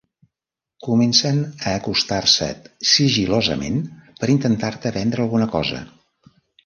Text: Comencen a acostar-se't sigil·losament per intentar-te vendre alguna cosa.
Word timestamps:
Comencen 0.85 1.41
a 1.47 1.73
acostar-se't 1.81 2.65
sigil·losament 2.93 3.77
per 4.23 4.31
intentar-te 4.37 4.93
vendre 4.97 5.27
alguna 5.27 5.49
cosa. 5.59 5.85